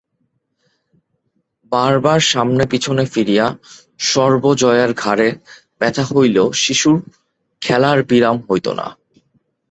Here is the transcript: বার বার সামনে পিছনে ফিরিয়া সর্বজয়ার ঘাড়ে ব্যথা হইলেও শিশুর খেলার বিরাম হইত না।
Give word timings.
বার 1.71 1.93
বার 1.99 2.21
সামনে 2.31 2.63
পিছনে 2.65 3.03
ফিরিয়া 3.05 3.45
সর্বজয়ার 4.03 4.91
ঘাড়ে 4.93 5.27
ব্যথা 5.81 6.03
হইলেও 6.11 6.47
শিশুর 6.53 6.97
খেলার 7.61 7.99
বিরাম 8.03 8.37
হইত 8.47 8.67
না। 8.79 8.87